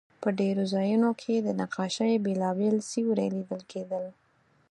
[0.21, 4.03] په ډېرو ځایونو کې د نقاشۍ بېلابېل سیوري لیدل کېدل.